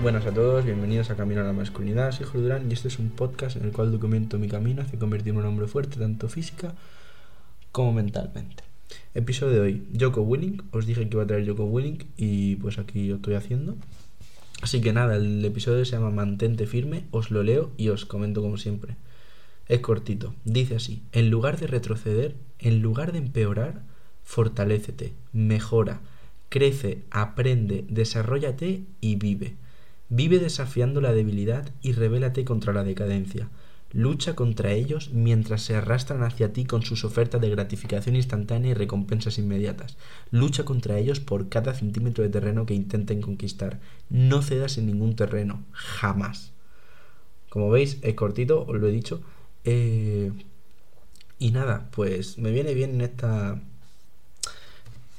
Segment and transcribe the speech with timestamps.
[0.00, 3.10] Buenas a todos, bienvenidos a Camino a la Masculinidad, soy Jorge y este es un
[3.10, 6.72] podcast en el cual documento mi camino hacia convertirme en un hombre fuerte tanto física
[7.72, 8.62] como mentalmente.
[9.14, 12.78] Episodio de hoy, Joko Willing, os dije que iba a traer Joko Willing y pues
[12.78, 13.76] aquí lo estoy haciendo.
[14.62, 18.40] Así que nada, el episodio se llama Mantente firme, os lo leo y os comento
[18.40, 18.94] como siempre.
[19.66, 23.82] Es cortito, dice así, en lugar de retroceder, en lugar de empeorar,
[24.22, 26.00] fortalécete, mejora,
[26.50, 29.56] crece, aprende, desarrollate y vive.
[30.08, 33.48] Vive desafiando la debilidad y revélate contra la decadencia.
[33.92, 38.74] Lucha contra ellos mientras se arrastran hacia ti con sus ofertas de gratificación instantánea y
[38.74, 39.96] recompensas inmediatas.
[40.30, 43.80] Lucha contra ellos por cada centímetro de terreno que intenten conquistar.
[44.10, 46.52] No cedas en ningún terreno, jamás.
[47.48, 49.22] Como veis, es cortito, os lo he dicho.
[49.64, 50.32] Eh,
[51.38, 53.60] y nada, pues me viene bien en esta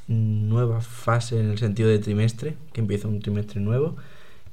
[0.08, 3.96] nueva fase en el sentido de trimestre, que empieza un trimestre nuevo.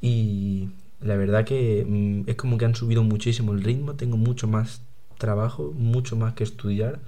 [0.01, 4.49] Y la verdad que mm, es como que han subido muchísimo el ritmo, tengo mucho
[4.49, 4.83] más
[5.19, 7.01] trabajo, mucho más que estudiar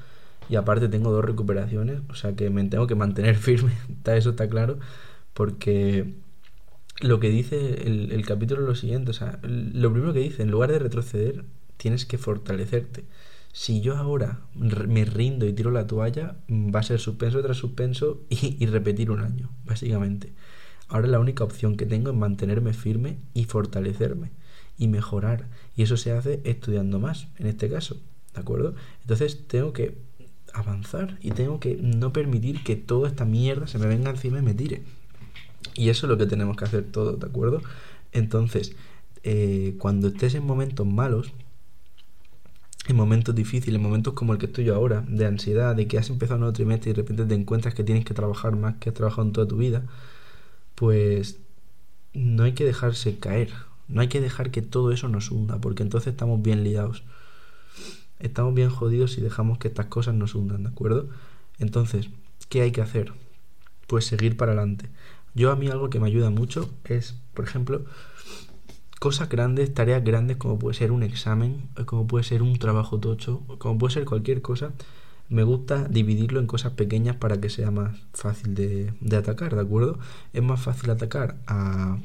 [0.48, 3.72] y aparte tengo dos recuperaciones, o sea que me tengo que mantener firme,
[4.06, 4.78] eso está claro,
[5.34, 6.14] porque
[7.00, 10.42] lo que dice el, el capítulo es lo siguiente, o sea, lo primero que dice,
[10.42, 11.44] en lugar de retroceder,
[11.76, 13.04] tienes que fortalecerte.
[13.52, 17.56] Si yo ahora me rindo y tiro la toalla, mm, va a ser suspenso tras
[17.56, 20.32] suspenso y, y repetir un año, básicamente.
[20.88, 24.30] Ahora la única opción que tengo es mantenerme firme y fortalecerme
[24.78, 25.48] y mejorar.
[25.76, 27.96] Y eso se hace estudiando más, en este caso.
[28.34, 28.74] ¿De acuerdo?
[29.02, 29.98] Entonces tengo que
[30.54, 34.42] avanzar y tengo que no permitir que toda esta mierda se me venga encima y
[34.42, 34.82] me tire.
[35.74, 37.60] Y eso es lo que tenemos que hacer todos, ¿de acuerdo?
[38.12, 38.74] Entonces,
[39.24, 41.32] eh, cuando estés en momentos malos,
[42.86, 45.98] en momentos difíciles, en momentos como el que estoy yo ahora, de ansiedad, de que
[45.98, 48.76] has empezado un nuevo trimestre y de repente te encuentras que tienes que trabajar más
[48.76, 49.84] que has trabajado en toda tu vida,
[50.78, 51.40] pues
[52.14, 53.52] no hay que dejarse caer,
[53.88, 57.02] no hay que dejar que todo eso nos hunda, porque entonces estamos bien liados.
[58.20, 61.08] Estamos bien jodidos si dejamos que estas cosas nos hundan, ¿de acuerdo?
[61.58, 62.10] Entonces,
[62.48, 63.12] ¿qué hay que hacer?
[63.88, 64.88] Pues seguir para adelante.
[65.34, 67.84] Yo a mí algo que me ayuda mucho es, por ejemplo,
[69.00, 73.42] cosas grandes, tareas grandes como puede ser un examen, como puede ser un trabajo tocho,
[73.58, 74.72] como puede ser cualquier cosa,
[75.28, 79.98] me gusta dividirlo en cosas pequeñas para que sea más fácil de, atacar, ¿de acuerdo?
[80.32, 81.98] Es más fácil atacar a,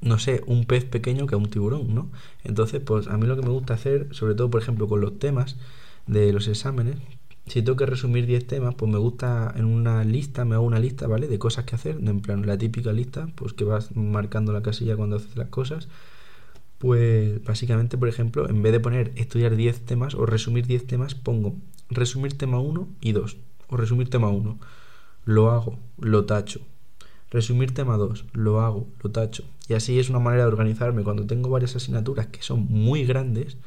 [0.00, 2.10] no sé, un pez pequeño que a un tiburón, ¿no?
[2.44, 5.18] Entonces, pues a mí lo que me gusta hacer, sobre todo, por ejemplo, con los
[5.18, 5.56] temas
[6.06, 6.96] de los exámenes,
[7.46, 10.78] si tengo que resumir 10 temas, pues me gusta en una lista, me hago una
[10.78, 11.28] lista, ¿vale?
[11.28, 14.96] De cosas que hacer, en plan la típica lista, pues que vas marcando la casilla
[14.96, 15.88] cuando haces las cosas.
[16.78, 21.14] Pues básicamente, por ejemplo, en vez de poner estudiar 10 temas o resumir 10 temas,
[21.14, 21.56] pongo
[21.90, 23.36] resumir tema 1 y 2.
[23.68, 24.58] O resumir tema 1.
[25.24, 26.60] Lo hago, lo tacho.
[27.30, 28.26] Resumir tema 2.
[28.32, 29.44] Lo hago, lo tacho.
[29.68, 33.58] Y así es una manera de organizarme cuando tengo varias asignaturas que son muy grandes.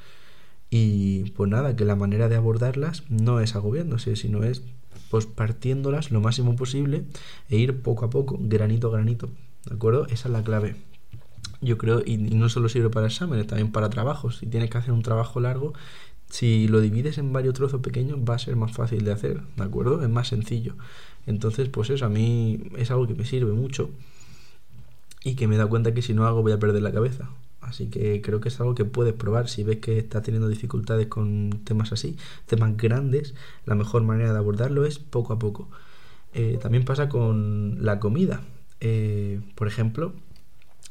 [0.69, 4.63] Y pues nada, que la manera de abordarlas no es agobiándose, sino es
[5.09, 7.03] pues partiéndolas lo máximo posible
[7.49, 9.29] e ir poco a poco, granito a granito.
[9.65, 10.07] ¿De acuerdo?
[10.07, 10.75] Esa es la clave.
[11.61, 14.37] Yo creo, y no solo sirve para exámenes, también para trabajos.
[14.37, 15.73] Si tienes que hacer un trabajo largo,
[16.29, 19.63] si lo divides en varios trozos pequeños va a ser más fácil de hacer, ¿de
[19.63, 20.01] acuerdo?
[20.01, 20.75] Es más sencillo.
[21.27, 23.91] Entonces, pues eso, a mí es algo que me sirve mucho
[25.23, 27.29] y que me da cuenta que si no hago voy a perder la cabeza.
[27.61, 31.07] Así que creo que es algo que puedes probar si ves que estás teniendo dificultades
[31.07, 32.17] con temas así,
[32.47, 33.35] temas grandes,
[33.65, 35.69] la mejor manera de abordarlo es poco a poco.
[36.33, 38.41] Eh, también pasa con la comida.
[38.79, 40.13] Eh, por ejemplo,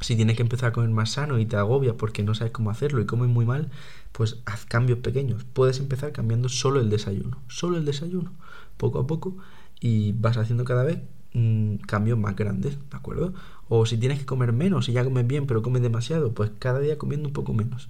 [0.00, 2.71] si tienes que empezar a comer más sano y te agobia porque no sabes cómo
[2.71, 3.71] hacerlo y comes muy mal,
[4.12, 5.44] pues haz cambios pequeños.
[5.44, 8.33] Puedes empezar cambiando solo el desayuno, solo el desayuno,
[8.77, 9.37] poco a poco,
[9.81, 11.00] y vas haciendo cada vez
[11.34, 13.34] mm, cambios más grandes, ¿de acuerdo?
[13.69, 16.81] O si tienes que comer menos y ya comes bien pero comes demasiado, pues cada
[16.81, 17.89] día comiendo un poco menos.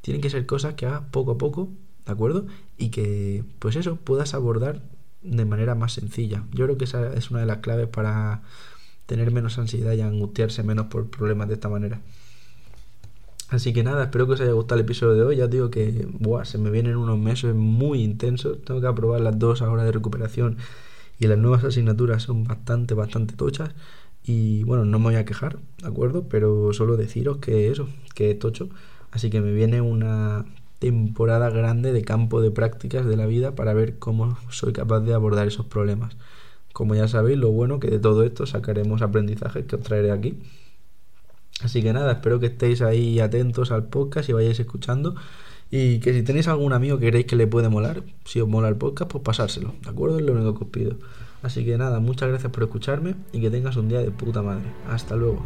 [0.00, 1.68] Tienen que ser cosas que hagas poco a poco,
[2.06, 2.46] ¿de acuerdo?
[2.78, 4.82] Y que, pues eso, puedas abordar
[5.22, 6.44] de manera más sencilla.
[6.52, 8.42] Yo creo que esa es una de las claves para
[9.06, 12.00] tener menos ansiedad y angustiarse menos por problemas de esta manera.
[13.52, 15.36] Así que nada, espero que os haya gustado el episodio de hoy.
[15.36, 18.62] Ya os digo que buah, se me vienen unos meses muy intensos.
[18.64, 20.56] Tengo que aprobar las dos horas de recuperación
[21.18, 23.70] y las nuevas asignaturas son bastante, bastante tochas.
[24.24, 26.28] Y bueno, no me voy a quejar, ¿de acuerdo?
[26.28, 28.70] Pero solo deciros que eso, que es tocho.
[29.10, 30.46] Así que me viene una
[30.78, 35.14] temporada grande de campo de prácticas de la vida para ver cómo soy capaz de
[35.14, 36.16] abordar esos problemas.
[36.72, 40.38] Como ya sabéis, lo bueno que de todo esto sacaremos aprendizajes que os traeré aquí.
[41.62, 45.14] Así que nada, espero que estéis ahí atentos al podcast y vayáis escuchando.
[45.70, 48.68] Y que si tenéis algún amigo que queréis que le puede molar, si os mola
[48.68, 50.18] el podcast, pues pasárselo, ¿de acuerdo?
[50.18, 50.96] Es lo único que os pido.
[51.42, 54.66] Así que nada, muchas gracias por escucharme y que tengas un día de puta madre.
[54.88, 55.42] Hasta luego.